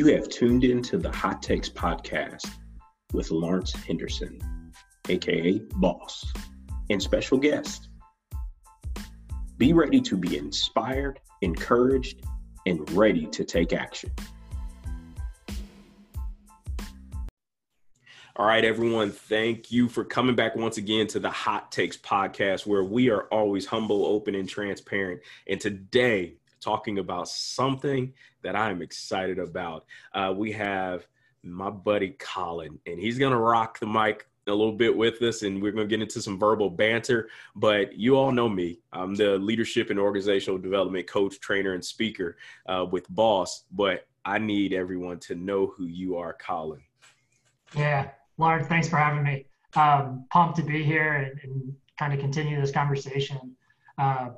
[0.00, 2.50] You have tuned into the Hot Takes podcast
[3.12, 4.40] with Lawrence Henderson,
[5.10, 6.32] aka Boss,
[6.88, 7.90] and special guest.
[9.58, 12.24] Be ready to be inspired, encouraged,
[12.64, 14.10] and ready to take action.
[18.36, 19.10] All right, everyone.
[19.10, 23.24] Thank you for coming back once again to the Hot Takes podcast, where we are
[23.24, 25.20] always humble, open, and transparent.
[25.46, 29.86] And today, talking about something that I'm excited about.
[30.14, 31.06] Uh, we have
[31.42, 35.42] my buddy Colin, and he's going to rock the mic a little bit with us,
[35.42, 37.28] and we're going to get into some verbal banter.
[37.54, 38.80] But you all know me.
[38.92, 43.64] I'm the leadership and organizational development coach, trainer, and speaker uh, with Boss.
[43.70, 46.82] But I need everyone to know who you are, Colin.
[47.74, 49.46] Yeah, Lawrence, thanks for having me.
[49.76, 53.56] Um, pumped to be here and, and kind of continue this conversation.
[53.96, 54.30] Uh,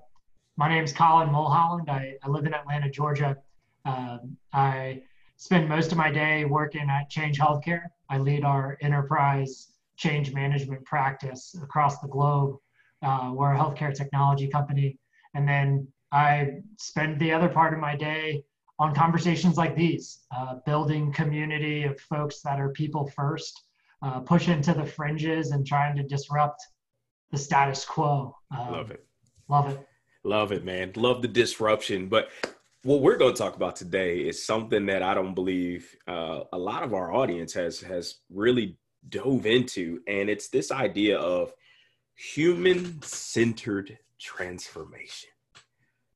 [0.56, 1.88] my name is Colin Mulholland.
[1.88, 3.36] I, I live in Atlanta, Georgia.
[3.84, 5.02] Um, I
[5.36, 7.84] spend most of my day working at Change Healthcare.
[8.08, 12.56] I lead our enterprise change management practice across the globe.
[13.02, 14.98] Uh, we're a healthcare technology company.
[15.34, 18.44] And then I spend the other part of my day
[18.78, 23.64] on conversations like these, uh, building community of folks that are people first,
[24.02, 26.62] uh, pushing to the fringes and trying to disrupt
[27.30, 28.36] the status quo.
[28.50, 29.06] Um, love it.
[29.48, 29.88] Love it.
[30.24, 30.92] Love it, man.
[30.96, 32.08] Love the disruption.
[32.08, 32.28] But
[32.84, 36.58] what we're going to talk about today is something that I don't believe uh, a
[36.58, 38.76] lot of our audience has has really
[39.08, 41.52] dove into, and it's this idea of
[42.14, 45.30] human centered transformation.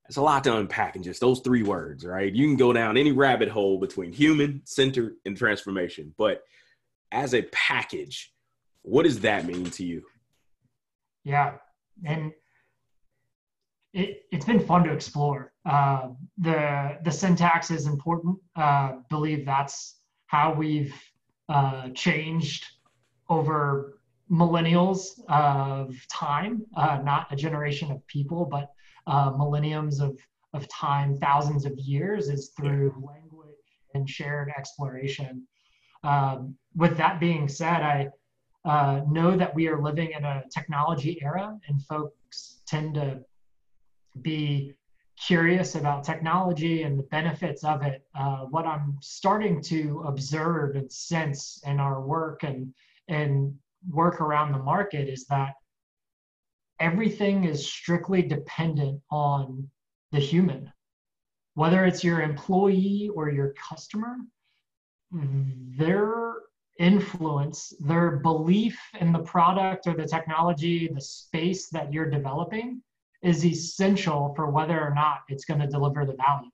[0.06, 2.32] There's a lot to unpack in just those three words, right?
[2.32, 6.42] You can go down any rabbit hole between human centered and transformation, but
[7.10, 8.32] as a package,
[8.82, 10.02] what does that mean to you?
[11.24, 11.54] Yeah,
[12.04, 12.32] and
[13.96, 15.52] it, has been fun to explore.
[15.64, 16.08] Uh,
[16.38, 18.36] the the syntax is important.
[18.54, 20.94] Uh, believe that's how we've
[21.48, 22.66] uh, changed
[23.28, 23.98] over
[24.30, 28.70] millennials of time, uh, not a generation of people, but
[29.06, 30.18] uh, millenniums of
[30.52, 33.56] of time, thousands of years, is through language
[33.94, 35.46] and shared exploration.
[36.04, 38.08] Um, with that being said, I
[38.66, 43.24] uh, know that we are living in a technology era, and folks tend to
[44.22, 44.74] be
[45.18, 50.90] curious about technology and the benefits of it, uh, what I'm starting to observe and
[50.90, 52.74] sense in our work and
[53.08, 53.54] and
[53.88, 55.54] work around the market is that
[56.80, 59.70] everything is strictly dependent on
[60.12, 60.72] the human,
[61.54, 64.16] whether it's your employee or your customer.
[65.12, 66.34] Their
[66.80, 72.82] influence, their belief in the product or the technology, the space that you're developing
[73.22, 76.50] is essential for whether or not it's going to deliver the value.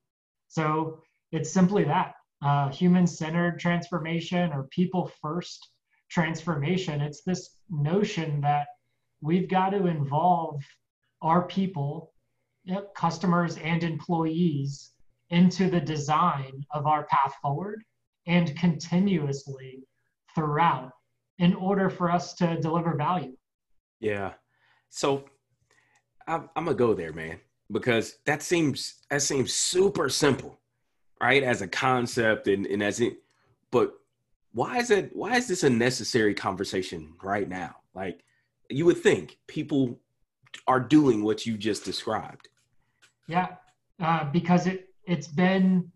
[0.48, 1.00] So
[1.32, 5.68] it's simply that uh, human centered transformation or people first
[6.10, 7.00] transformation.
[7.00, 8.66] It's this notion that
[9.20, 10.62] we've got to involve
[11.22, 12.12] our people,
[12.64, 14.90] yep, customers, and employees
[15.30, 17.82] into the design of our path forward
[18.26, 19.82] and continuously
[20.34, 20.90] throughout
[21.38, 23.36] in order for us to deliver value.
[24.00, 24.32] Yeah.
[24.90, 25.24] So
[26.26, 27.38] I'm, I'm gonna go there, man,
[27.70, 30.60] because that seems that seems super simple,
[31.20, 31.42] right?
[31.42, 33.18] As a concept and, and as it,
[33.70, 33.94] but
[34.52, 37.76] why is it why is this a necessary conversation right now?
[37.94, 38.22] Like
[38.68, 39.98] you would think people
[40.66, 42.48] are doing what you just described.
[43.28, 43.48] Yeah,
[44.00, 45.90] uh, because it it's been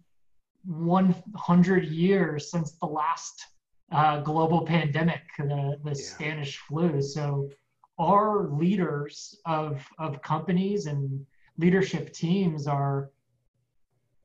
[0.64, 3.46] 100 years since the last
[3.92, 5.94] uh, global pandemic, the, the yeah.
[5.94, 7.00] Spanish flu.
[7.00, 7.50] So
[7.98, 11.24] our leaders of, of companies and
[11.58, 13.10] leadership teams are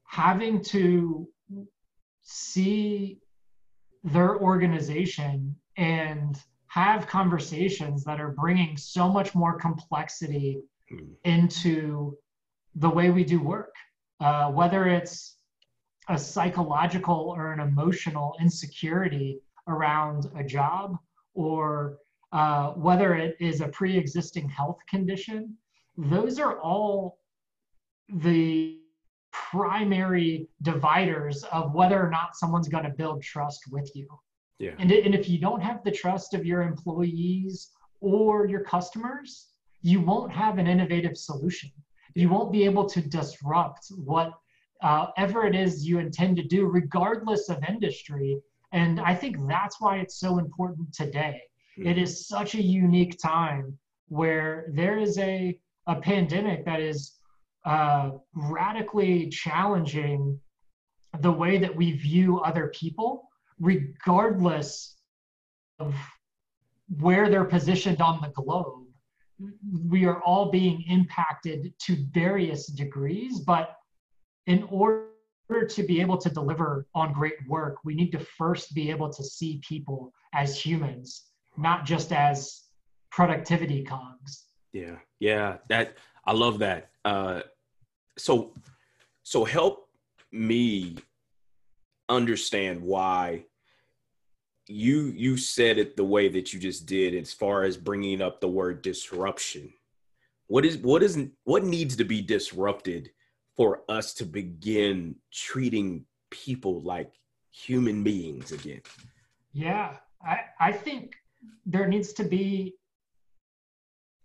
[0.05, 1.27] having to
[2.21, 3.19] see
[4.03, 6.37] their organization and
[6.67, 11.07] have conversations that are bringing so much more complexity mm.
[11.23, 12.17] into
[12.75, 13.73] the way we do work,
[14.19, 15.37] uh, whether it's
[16.09, 20.97] a psychological or an emotional insecurity around a job
[21.33, 21.97] or
[22.31, 25.55] uh, whether it is a pre-existing health condition,
[25.97, 27.19] those are all
[28.09, 28.77] the
[29.31, 34.07] primary dividers of whether or not someone's going to build trust with you.
[34.59, 34.71] Yeah.
[34.79, 39.49] And, and if you don't have the trust of your employees or your customers,
[39.81, 41.71] you won't have an innovative solution.
[42.15, 44.33] You won't be able to disrupt what
[44.83, 48.37] uh, ever it is you intend to do, regardless of industry.
[48.73, 51.41] And I think that's why it's so important today
[51.77, 53.77] it is such a unique time
[54.07, 55.57] where there is a,
[55.87, 57.13] a pandemic that is
[57.65, 60.39] uh, radically challenging
[61.19, 63.29] the way that we view other people,
[63.59, 64.95] regardless
[65.79, 65.95] of
[66.99, 68.85] where they're positioned on the globe.
[69.87, 73.75] We are all being impacted to various degrees, but
[74.47, 75.07] in order
[75.67, 79.23] to be able to deliver on great work, we need to first be able to
[79.23, 82.63] see people as humans, not just as
[83.11, 84.45] productivity cogs.
[84.73, 86.89] Yeah, yeah, that I love that.
[87.03, 87.41] Uh,
[88.17, 88.53] so,
[89.23, 89.89] so help
[90.31, 90.97] me
[92.09, 93.45] understand why
[94.67, 98.39] you you said it the way that you just did as far as bringing up
[98.39, 99.71] the word disruption
[100.47, 103.09] what is what is what needs to be disrupted
[103.55, 107.11] for us to begin treating people like
[107.49, 108.81] human beings again
[109.51, 111.15] yeah i i think
[111.65, 112.75] there needs to be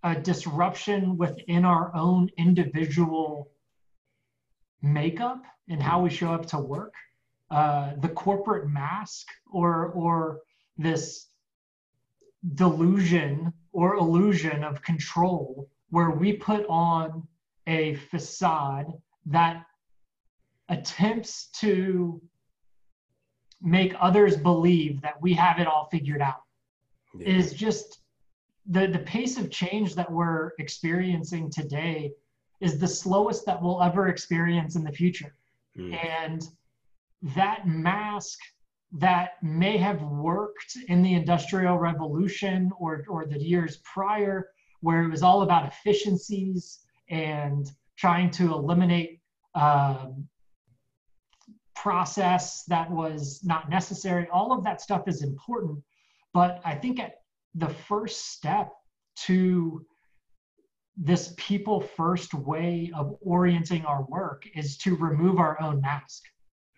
[0.03, 3.51] a disruption within our own individual
[4.83, 6.95] makeup and how we show up to work.
[7.51, 10.41] Uh, the corporate mask or or
[10.77, 11.29] this
[12.55, 17.27] delusion or illusion of control where we put on
[17.67, 18.87] a facade
[19.27, 19.65] that
[20.69, 22.21] attempts to
[23.63, 26.46] make others believe that we have it all figured out
[27.19, 27.29] yeah.
[27.29, 28.01] is just
[28.67, 32.13] the the pace of change that we're experiencing today
[32.61, 35.35] is the slowest that we'll ever experience in the future
[35.77, 35.95] mm.
[36.05, 36.49] and
[37.23, 38.39] that mask
[38.93, 44.49] that may have worked in the industrial revolution or, or the years prior
[44.81, 46.81] where it was all about efficiencies
[47.11, 49.21] and trying to eliminate
[49.55, 50.27] um,
[51.75, 55.83] process that was not necessary all of that stuff is important
[56.37, 57.15] but i think at
[57.55, 58.69] the first step
[59.17, 59.85] to
[60.99, 66.23] this people first way of orienting our work is to remove our own mask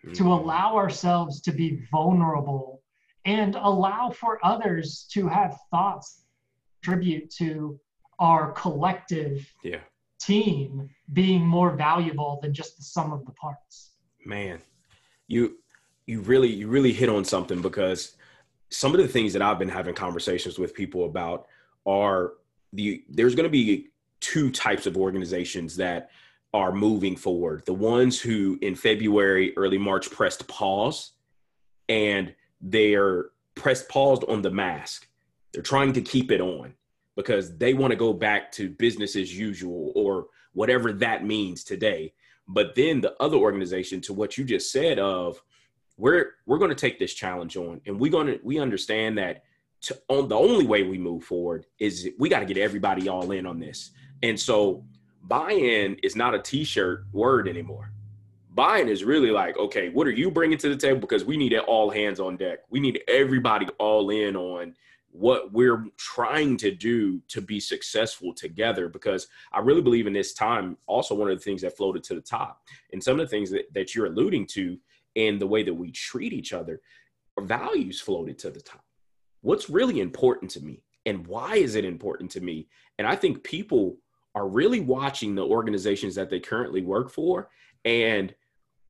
[0.01, 0.27] to mm-hmm.
[0.27, 2.81] allow ourselves to be vulnerable
[3.25, 6.23] and allow for others to have thoughts
[6.81, 7.77] contribute to
[8.19, 9.81] our collective yeah.
[10.21, 13.91] team being more valuable than just the sum of the parts
[14.25, 14.57] man
[15.27, 15.57] you
[16.05, 18.15] you really you really hit on something because
[18.69, 21.47] some of the things that i've been having conversations with people about
[21.85, 22.33] are
[22.73, 23.89] the there's going to be
[24.19, 26.09] two types of organizations that
[26.53, 27.63] are moving forward.
[27.65, 31.13] The ones who in February, early March pressed pause
[31.87, 35.07] and they're pressed paused on the mask.
[35.53, 36.73] They're trying to keep it on
[37.15, 42.13] because they want to go back to business as usual or whatever that means today.
[42.47, 45.41] But then the other organization to what you just said of
[45.99, 49.43] we're we're going to take this challenge on and we're going to we understand that
[49.81, 53.31] to, on the only way we move forward is we got to get everybody all
[53.31, 53.91] in on this.
[54.23, 54.83] And so
[55.23, 57.91] buy-in is not a t-shirt word anymore.
[58.55, 60.99] Buy-in is really like okay what are you bringing to the table?
[60.99, 62.59] Because we need it all hands on deck.
[62.69, 64.75] We need everybody all in on
[65.11, 70.33] what we're trying to do to be successful together because i really believe in this
[70.33, 72.61] time also one of the things that floated to the top.
[72.93, 74.77] And some of the things that, that you're alluding to
[75.19, 76.81] in the way that we treat each other
[77.37, 78.83] our values floated to the top
[79.41, 82.67] what's really important to me and why is it important to me
[82.97, 83.97] and i think people
[84.35, 87.49] are really watching the organizations that they currently work for.
[87.85, 88.33] And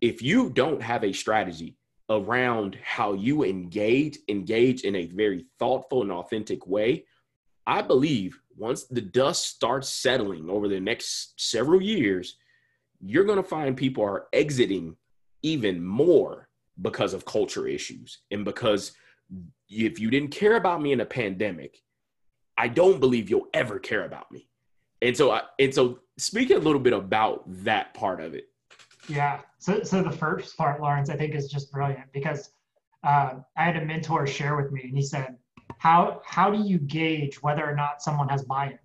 [0.01, 1.77] if you don't have a strategy
[2.09, 7.05] around how you engage, engage in a very thoughtful and authentic way,
[7.65, 12.37] I believe once the dust starts settling over the next several years,
[12.99, 14.97] you're going to find people are exiting
[15.43, 16.49] even more
[16.81, 18.93] because of culture issues and because
[19.69, 21.77] if you didn't care about me in a pandemic,
[22.57, 24.49] I don't believe you'll ever care about me.
[25.01, 28.49] And so, I, and so, speaking a little bit about that part of it.
[29.07, 29.39] Yeah.
[29.59, 32.51] So, so the first part, Lawrence, I think is just brilliant because
[33.03, 35.37] uh, I had a mentor share with me, and he said,
[35.77, 38.77] "How how do you gauge whether or not someone has buy-in?"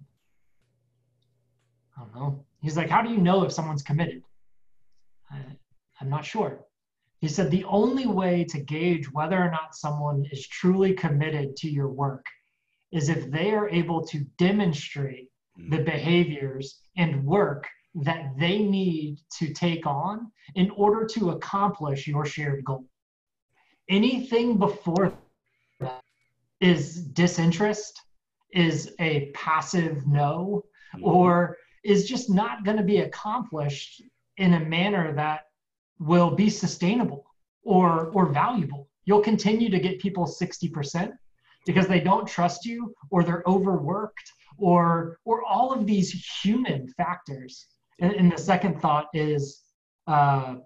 [1.96, 2.44] I don't know.
[2.62, 4.22] He's like, "How do you know if someone's committed?"
[6.00, 6.64] I'm not sure.
[7.20, 11.70] He said the only way to gauge whether or not someone is truly committed to
[11.70, 12.26] your work
[12.92, 15.30] is if they are able to demonstrate
[15.70, 22.24] the behaviors and work that they need to take on in order to accomplish your
[22.24, 22.84] shared goal.
[23.88, 25.12] Anything before
[25.80, 26.02] that
[26.60, 28.00] is disinterest,
[28.54, 31.04] is a passive no, mm-hmm.
[31.04, 34.02] or is just not going to be accomplished
[34.38, 35.43] in a manner that
[35.98, 37.24] will be sustainable
[37.62, 38.88] or or valuable.
[39.04, 41.12] You'll continue to get people 60%
[41.66, 46.10] because they don't trust you or they're overworked or or all of these
[46.42, 47.66] human factors.
[48.00, 49.62] And, and the second thought is
[50.06, 50.56] uh,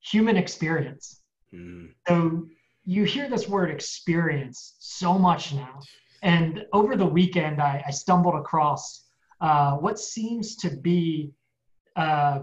[0.00, 1.22] human experience.
[1.54, 1.90] Mm.
[2.08, 2.48] So
[2.84, 5.78] you hear this word experience so much now.
[6.22, 9.04] And over the weekend, I, I stumbled across
[9.40, 11.32] uh, what seems to be
[11.96, 12.40] uh,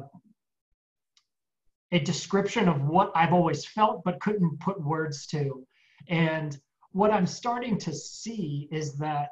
[1.91, 5.65] a description of what I've always felt but couldn't put words to.
[6.08, 6.58] And
[6.91, 9.29] what I'm starting to see is that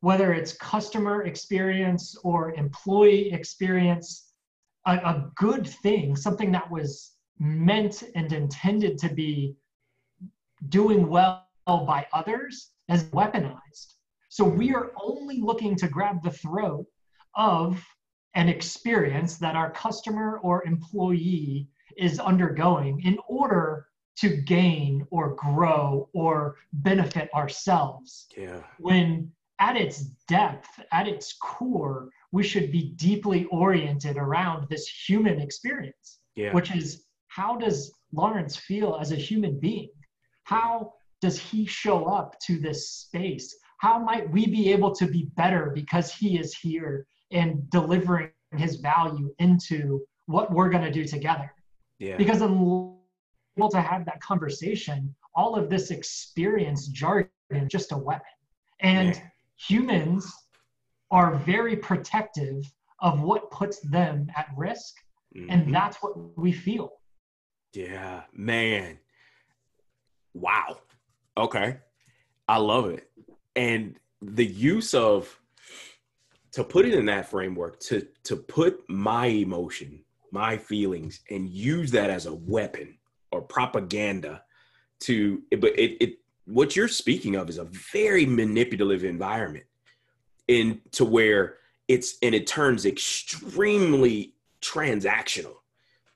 [0.00, 4.32] whether it's customer experience or employee experience,
[4.86, 9.54] a, a good thing, something that was meant and intended to be
[10.68, 13.94] doing well by others, as weaponized.
[14.28, 16.86] So we are only looking to grab the throat
[17.34, 17.84] of
[18.34, 23.86] an experience that our customer or employee is undergoing in order
[24.16, 28.26] to gain or grow or benefit ourselves.
[28.36, 28.60] Yeah.
[28.78, 35.40] When at its depth, at its core, we should be deeply oriented around this human
[35.40, 36.52] experience, yeah.
[36.52, 39.90] which is how does Lawrence feel as a human being?
[40.44, 43.54] How does he show up to this space?
[43.78, 48.76] How might we be able to be better because he is here and delivering his
[48.76, 51.52] value into what we're going to do together?
[51.98, 52.16] Yeah.
[52.16, 52.98] Because unable
[53.70, 57.30] to have that conversation, all of this experience jargon
[57.68, 58.26] just a weapon.
[58.80, 59.22] And yeah.
[59.56, 60.32] humans
[61.10, 62.64] are very protective
[63.00, 64.94] of what puts them at risk.
[65.36, 65.50] Mm-hmm.
[65.50, 66.92] And that's what we feel.
[67.74, 68.98] Yeah, man.
[70.34, 70.78] Wow.
[71.36, 71.78] Okay.
[72.48, 73.10] I love it.
[73.56, 75.38] And the use of
[76.52, 81.90] to put it in that framework, to to put my emotion, my feelings, and use
[81.92, 82.98] that as a weapon
[83.30, 84.42] or propaganda
[85.00, 89.64] to but it, it what you're speaking of is a very manipulative environment
[90.48, 91.56] in to where
[91.88, 95.56] it's and it turns extremely transactional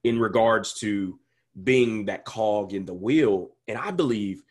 [0.05, 1.19] in regards to
[1.65, 3.51] being that cog in the wheel.
[3.67, 4.43] And i believe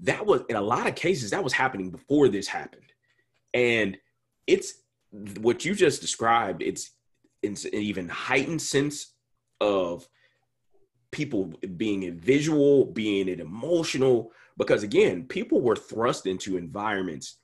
[0.00, 2.92] that was in a lot of cases that was happening before this happened.
[3.54, 3.96] And
[4.46, 4.81] it's
[5.40, 6.90] what you just described it's,
[7.42, 9.12] it's an even heightened sense
[9.60, 10.08] of
[11.10, 17.36] people being visual being it emotional because again people were thrust into environments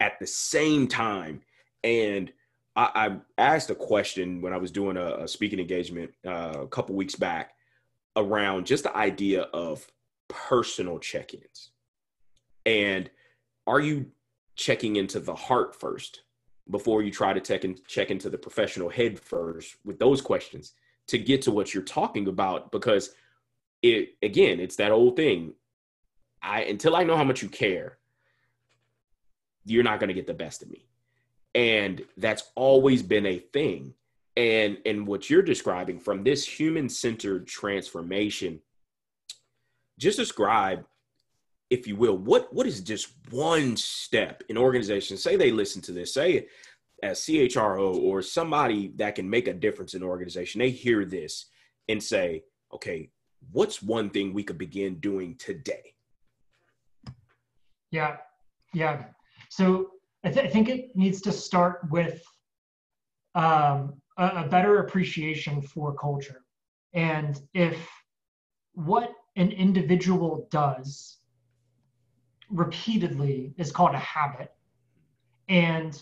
[0.00, 1.40] at the same time.
[1.82, 2.32] And
[2.76, 2.90] I,
[3.38, 6.94] I asked a question when I was doing a, a speaking engagement uh, a couple
[6.94, 7.54] weeks back
[8.16, 9.86] around just the idea of
[10.28, 11.70] personal check-ins.
[12.66, 13.10] And
[13.66, 14.06] are you
[14.56, 16.20] checking into the heart first
[16.70, 20.72] before you try to check, check into the professional head first with those questions
[21.08, 22.72] to get to what you're talking about?
[22.72, 23.14] Because
[23.82, 25.52] it again, it's that old thing.
[26.42, 27.98] I until I know how much you care,
[29.64, 30.86] you're not going to get the best of me.
[31.54, 33.94] And that's always been a thing.
[34.36, 38.60] And and what you're describing from this human-centered transformation,
[39.98, 40.84] just describe
[41.74, 45.16] if you will, what what is just one step in organization?
[45.16, 46.46] Say they listen to this, say
[47.02, 51.46] as CHRO or somebody that can make a difference in an organization, they hear this
[51.88, 53.10] and say, okay,
[53.52, 55.94] what's one thing we could begin doing today?
[57.90, 58.16] Yeah,
[58.72, 59.04] yeah.
[59.50, 59.90] So
[60.24, 62.22] I, th- I think it needs to start with
[63.34, 66.42] um, a, a better appreciation for culture.
[66.94, 67.76] And if
[68.72, 71.18] what an individual does
[72.50, 74.52] repeatedly is called a habit.
[75.48, 76.00] And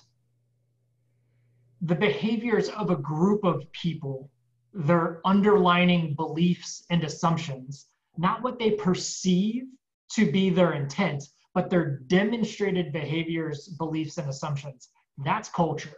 [1.80, 4.30] the behaviors of a group of people,
[4.72, 9.64] their underlining beliefs and assumptions, not what they perceive
[10.12, 14.90] to be their intent, but their demonstrated behaviors, beliefs, and assumptions.
[15.18, 15.96] That's culture.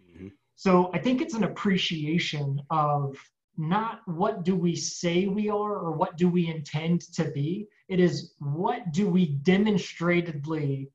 [0.00, 0.28] Mm-hmm.
[0.54, 3.16] So I think it's an appreciation of
[3.56, 7.68] not what do we say we are or what do we intend to be.
[7.88, 10.88] It is what do we demonstratedly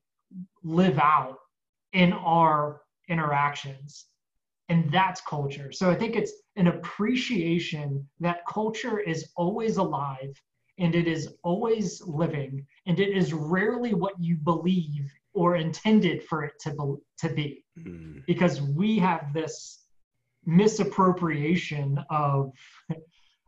[0.64, 1.38] live out
[1.94, 4.08] in our interactions.
[4.70, 5.72] And that's culture.
[5.72, 10.36] So I think it's an appreciation that culture is always alive
[10.78, 16.44] and it is always living and it is rarely what you believe or intended for
[16.44, 17.64] it to be, to be.
[17.80, 18.26] Mm.
[18.26, 19.84] because we have this
[20.48, 22.52] misappropriation of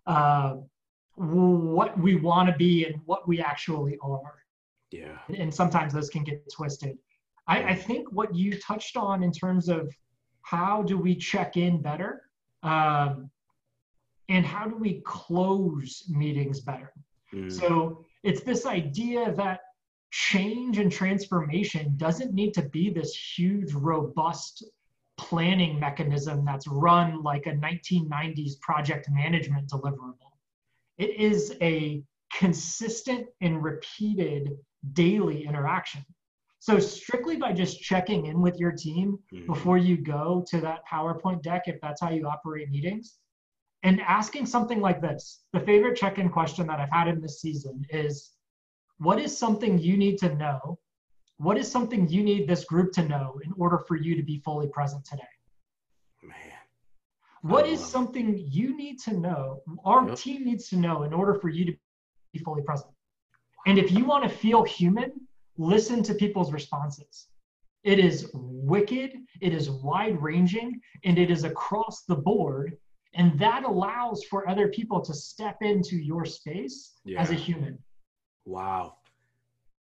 [0.05, 0.57] uh,
[1.15, 4.43] what we want to be and what we actually are.
[4.91, 5.17] Yeah.
[5.35, 6.97] And sometimes those can get twisted.
[7.47, 9.91] I, I think what you touched on in terms of
[10.41, 12.23] how do we check in better
[12.63, 13.29] um,
[14.27, 16.91] and how do we close meetings better.
[17.33, 17.51] Mm.
[17.51, 19.61] So it's this idea that
[20.11, 24.65] change and transformation doesn't need to be this huge, robust
[25.29, 30.31] planning mechanism that's run like a 1990s project management deliverable.
[30.97, 34.57] it is a consistent and repeated
[34.93, 36.03] daily interaction.
[36.59, 39.45] So strictly by just checking in with your team mm-hmm.
[39.45, 43.17] before you go to that PowerPoint deck, if that's how you operate meetings,
[43.83, 47.85] and asking something like this, the favorite check-in question that I've had in this season
[47.91, 48.31] is,
[48.97, 50.79] what is something you need to know?
[51.39, 54.39] What is something you need this group to know in order for you to be
[54.39, 55.23] fully present today?
[56.21, 56.35] Man.
[57.41, 60.17] What is something you need to know, our yep.
[60.17, 61.73] team needs to know in order for you to
[62.33, 62.91] be fully present?
[63.67, 65.13] And if you want to feel human,
[65.57, 67.29] listen to people's responses.
[67.85, 72.77] It is wicked, it is wide ranging, and it is across the board.
[73.13, 77.21] And that allows for other people to step into your space yeah.
[77.21, 77.79] as a human.
[78.43, 78.95] Wow.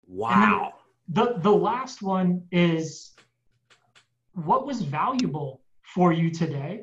[0.06, 0.74] Wow.
[1.08, 3.14] The, the last one is
[4.32, 6.82] what was valuable for you today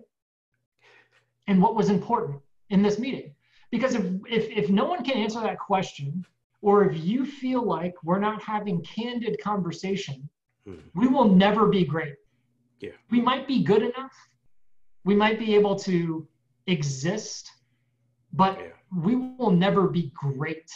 [1.47, 3.33] and what was important in this meeting?
[3.71, 6.25] Because if, if, if no one can answer that question,
[6.61, 10.27] or if you feel like we're not having candid conversation,
[10.67, 10.99] mm-hmm.
[10.99, 12.15] we will never be great.
[12.79, 12.91] Yeah.
[13.11, 14.13] We might be good enough.
[15.03, 16.27] We might be able to
[16.65, 17.51] exist,
[18.33, 18.67] but yeah.
[19.03, 20.71] we will never be great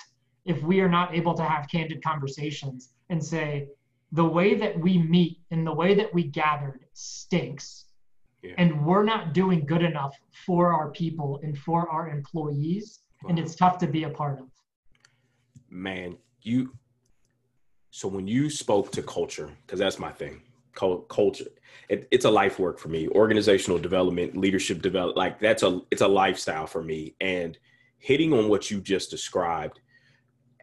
[0.46, 3.67] if we are not able to have candid conversations and say,
[4.12, 7.86] the way that we meet and the way that we gathered stinks.
[8.41, 8.53] Yeah.
[8.58, 13.00] And we're not doing good enough for our people and for our employees.
[13.22, 13.29] Wow.
[13.29, 14.48] And it's tough to be a part of
[15.69, 16.74] man, you.
[17.91, 20.41] So when you spoke to culture, because that's my thing,
[20.74, 21.46] culture,
[21.89, 23.08] it, it's a life work for me.
[23.10, 27.15] Organizational development, leadership develop, like that's a it's a lifestyle for me.
[27.19, 27.58] And
[27.98, 29.79] hitting on what you just described,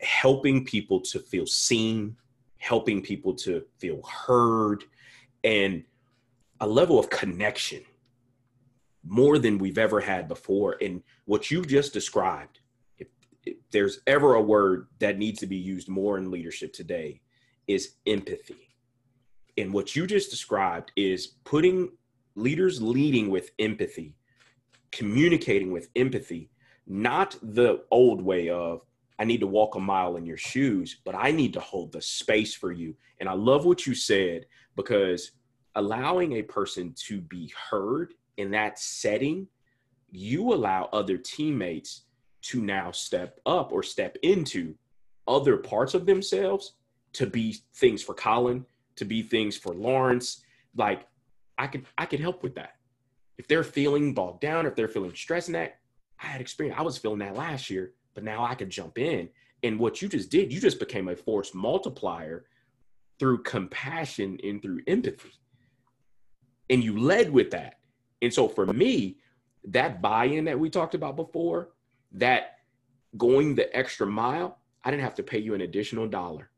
[0.00, 2.16] helping people to feel seen,
[2.58, 4.84] helping people to feel heard,
[5.44, 5.84] and
[6.60, 7.82] a level of connection
[9.04, 10.76] more than we've ever had before.
[10.80, 12.60] And what you just described
[12.98, 13.08] if
[13.70, 17.20] there's ever a word that needs to be used more in leadership today
[17.68, 18.66] is empathy
[19.56, 21.90] and what you just described is putting
[22.34, 24.14] leaders leading with empathy
[24.92, 26.50] communicating with empathy
[26.86, 28.82] not the old way of
[29.18, 32.02] i need to walk a mile in your shoes but i need to hold the
[32.02, 35.32] space for you and i love what you said because
[35.74, 39.46] allowing a person to be heard in that setting
[40.10, 42.02] you allow other teammates
[42.42, 44.74] to now step up or step into
[45.26, 46.74] other parts of themselves
[47.12, 48.64] to be things for Colin,
[48.96, 50.42] to be things for Lawrence.
[50.76, 51.06] Like
[51.58, 52.76] I could I could help with that.
[53.38, 55.78] If they're feeling bogged down, if they're feeling stressed in that,
[56.22, 56.78] I had experience.
[56.78, 59.28] I was feeling that last year, but now I could jump in.
[59.62, 62.46] And what you just did, you just became a force multiplier
[63.18, 65.32] through compassion and through empathy.
[66.70, 67.78] And you led with that.
[68.22, 69.18] And so for me,
[69.68, 71.68] that buy-in that we talked about before,
[72.12, 72.58] that
[73.18, 76.50] going the extra mile, I didn't have to pay you an additional dollar.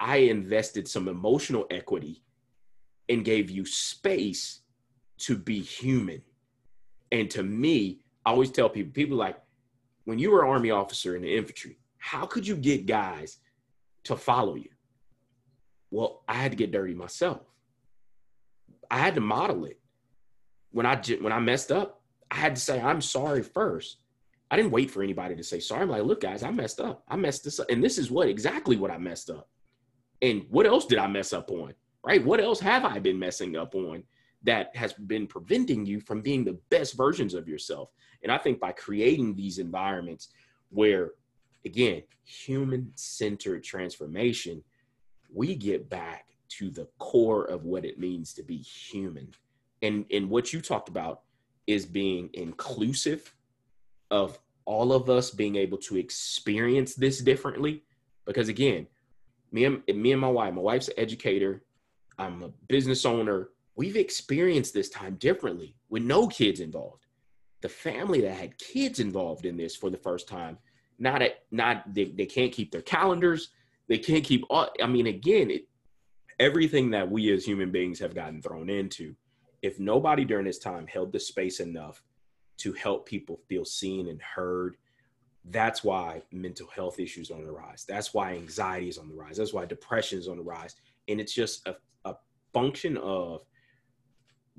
[0.00, 2.22] I invested some emotional equity
[3.08, 4.60] and gave you space
[5.18, 6.22] to be human.
[7.12, 9.38] And to me, I always tell people, people like,
[10.04, 13.38] when you were an army officer in the infantry, how could you get guys
[14.04, 14.70] to follow you?
[15.90, 17.42] Well, I had to get dirty myself.
[18.90, 19.78] I had to model it.
[20.72, 23.98] When I when I messed up, I had to say I'm sorry first.
[24.50, 25.82] I didn't wait for anybody to say sorry.
[25.82, 27.04] I'm like, look, guys, I messed up.
[27.08, 27.70] I messed this up.
[27.70, 29.48] And this is what exactly what I messed up.
[30.20, 31.74] And what else did I mess up on?
[32.04, 32.24] Right?
[32.24, 34.02] What else have I been messing up on
[34.44, 37.90] that has been preventing you from being the best versions of yourself?
[38.22, 40.28] And I think by creating these environments
[40.70, 41.12] where,
[41.64, 44.62] again, human centered transformation,
[45.32, 46.26] we get back
[46.58, 49.28] to the core of what it means to be human.
[49.80, 51.22] And, and what you talked about
[51.66, 53.34] is being inclusive
[54.10, 57.82] of all of us being able to experience this differently.
[58.26, 58.86] Because again,
[59.50, 61.62] me and me and my wife, my wife's an educator,
[62.18, 63.48] I'm a business owner.
[63.76, 67.06] We've experienced this time differently with no kids involved.
[67.62, 70.58] The family that had kids involved in this for the first time,
[70.98, 73.50] not at not they, they can't keep their calendars,
[73.88, 75.68] they can't keep all I mean, again, it
[76.40, 79.14] everything that we as human beings have gotten thrown into.
[79.62, 82.02] If nobody during this time held the space enough
[82.62, 84.76] to help people feel seen and heard.
[85.46, 87.84] That's why mental health issues are on the rise.
[87.88, 89.36] That's why anxiety is on the rise.
[89.36, 90.76] That's why depression is on the rise.
[91.08, 92.14] And it's just a, a
[92.52, 93.42] function of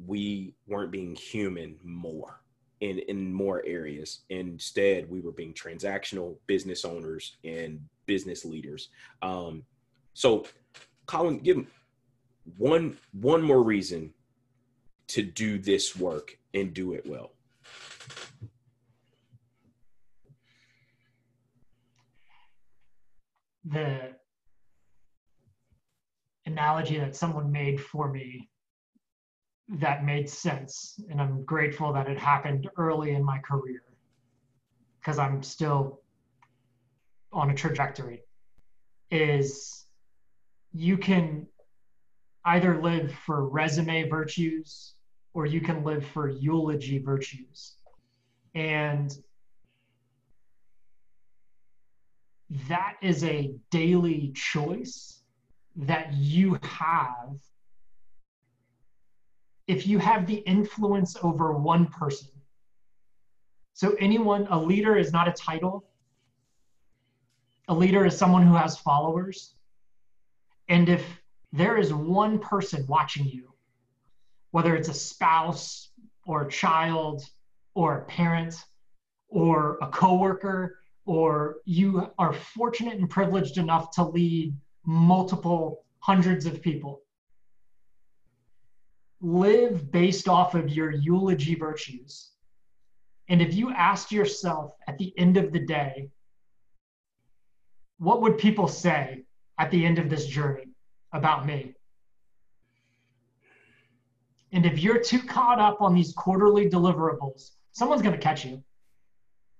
[0.05, 2.41] we weren't being human more
[2.81, 4.21] in, in more areas.
[4.29, 8.89] Instead, we were being transactional business owners and business leaders.
[9.21, 9.63] Um,
[10.13, 10.45] so,
[11.05, 11.65] Colin, give
[12.57, 14.13] one one more reason
[15.07, 17.31] to do this work and do it well.
[23.65, 24.11] the
[26.45, 28.49] analogy that someone made for me
[29.79, 30.99] that made sense.
[31.09, 33.83] And I'm grateful that it happened early in my career
[34.99, 36.01] because I'm still
[37.31, 38.21] on a trajectory.
[39.09, 39.85] Is
[40.73, 41.47] you can
[42.45, 44.93] either live for resume virtues
[45.33, 47.77] or you can live for eulogy virtues.
[48.55, 49.15] And
[52.67, 55.21] that is a daily choice
[55.75, 57.35] that you have
[59.67, 62.29] if you have the influence over one person.
[63.73, 65.85] So, anyone, a leader is not a title,
[67.67, 69.55] a leader is someone who has followers.
[70.69, 71.21] And if
[71.51, 73.53] there is one person watching you,
[74.51, 75.89] whether it's a spouse
[76.25, 77.23] or a child
[77.73, 78.55] or a parent
[79.29, 86.61] or a coworker, or you are fortunate and privileged enough to lead multiple hundreds of
[86.61, 87.02] people.
[89.23, 92.31] Live based off of your eulogy virtues.
[93.29, 96.09] And if you asked yourself at the end of the day,
[97.99, 99.23] what would people say
[99.57, 100.67] at the end of this journey
[101.13, 101.73] about me?
[104.51, 108.61] And if you're too caught up on these quarterly deliverables, someone's going to catch you.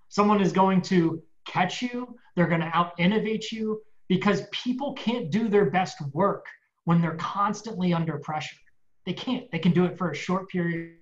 [0.10, 5.32] Someone is going to catch you, they're going to out innovate you because people can't
[5.32, 6.46] do their best work
[6.84, 8.58] when they're constantly under pressure.
[9.06, 9.50] They can't.
[9.52, 10.98] They can do it for a short period.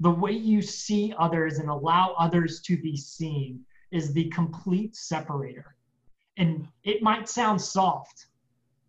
[0.00, 5.76] The way you see others and allow others to be seen is the complete separator.
[6.36, 8.26] And it might sound soft,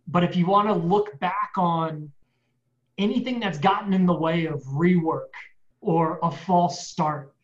[0.07, 2.11] but if you want to look back on
[2.97, 5.29] anything that's gotten in the way of rework
[5.81, 7.35] or a false start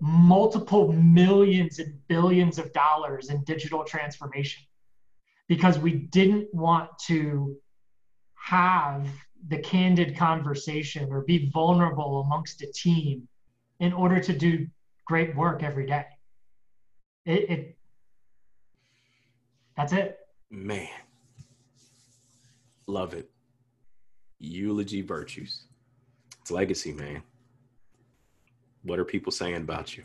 [0.00, 4.62] multiple millions and billions of dollars in digital transformation
[5.46, 7.54] because we didn't want to
[8.34, 9.06] have
[9.48, 13.26] the candid conversation or be vulnerable amongst a team
[13.78, 14.66] in order to do
[15.06, 16.04] great work every day.
[17.24, 17.76] It, it
[19.76, 20.18] that's it.
[20.50, 20.88] Man,
[22.86, 23.30] love it.
[24.38, 25.62] Eulogy virtues.
[26.40, 27.22] It's legacy, man.
[28.82, 30.04] What are people saying about you?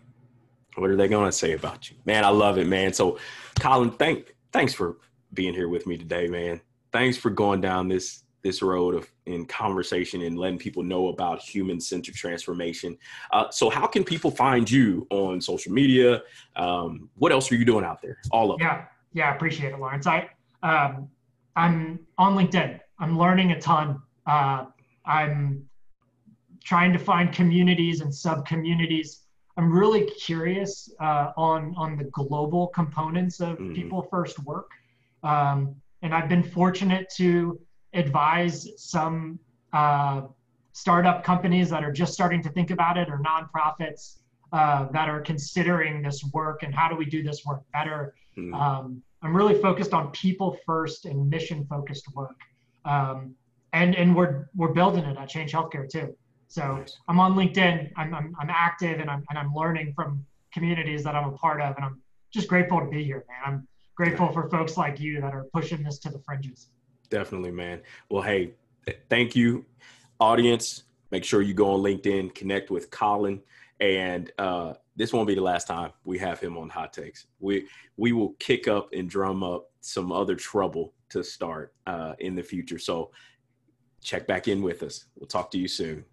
[0.75, 1.95] What are they going to say about you?
[2.05, 2.93] Man, I love it, man.
[2.93, 3.17] So,
[3.59, 4.97] Colin, thank thanks for
[5.33, 6.61] being here with me today, man.
[6.91, 11.41] Thanks for going down this this road of in conversation and letting people know about
[11.41, 12.95] human centered transformation.
[13.33, 16.21] Uh, so, how can people find you on social media?
[16.55, 18.19] Um, what else are you doing out there?
[18.31, 20.05] All of yeah, yeah, I appreciate it, Lawrence.
[20.05, 20.29] I
[20.61, 21.09] um,
[21.55, 22.79] I'm on LinkedIn.
[22.99, 23.99] I'm learning a ton.
[24.27, 24.65] Uh,
[25.07, 25.67] I'm
[26.63, 29.21] trying to find communities and sub communities.
[29.57, 33.73] I'm really curious uh, on on the global components of mm-hmm.
[33.73, 34.69] people first work,
[35.23, 37.59] um, and I've been fortunate to
[37.95, 39.39] advise some
[39.73, 40.21] uh,
[40.73, 44.17] startup companies that are just starting to think about it or nonprofits
[44.53, 48.13] uh, that are considering this work and how do we do this work better.
[48.37, 48.53] Mm-hmm.
[48.53, 52.39] Um, I'm really focused on people first and mission focused work,
[52.83, 53.33] um,
[53.73, 56.15] and and we're we're building it at Change Healthcare too.
[56.47, 56.97] So nice.
[57.07, 57.91] I'm on LinkedIn.
[57.95, 61.61] I'm, I'm, I'm active and I'm, and I'm learning from communities that I'm a part
[61.61, 61.75] of.
[61.75, 63.53] And I'm just grateful to be here, man.
[63.53, 64.33] I'm grateful yeah.
[64.33, 66.69] for folks like you that are pushing this to the fringes.
[67.09, 67.81] Definitely, man.
[68.09, 68.53] Well, hey,
[69.09, 69.65] thank you,
[70.19, 70.83] audience.
[71.11, 73.41] Make sure you go on LinkedIn, connect with Colin,
[73.79, 77.27] and uh, this won't be the last time we have him on Hot Takes.
[77.39, 82.35] We we will kick up and drum up some other trouble to start uh, in
[82.35, 82.79] the future.
[82.79, 83.11] So
[84.01, 85.05] check back in with us.
[85.15, 86.05] We'll talk to you soon.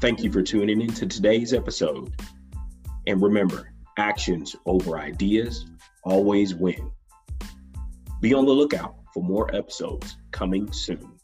[0.00, 2.12] Thank you for tuning in to today's episode.
[3.06, 5.66] And remember, actions over ideas
[6.04, 6.90] always win.
[8.20, 11.18] Be on the lookout for more episodes coming soon.